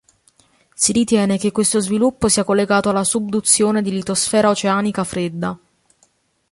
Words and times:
Si 0.73 0.93
ritiene 0.93 1.37
che 1.37 1.51
questo 1.51 1.79
sviluppo 1.79 2.27
sia 2.27 2.43
collegato 2.43 2.89
alla 2.89 3.03
subduzione 3.03 3.83
di 3.83 3.91
litosfera 3.91 4.49
oceanica 4.49 5.03
fredda. 5.03 5.55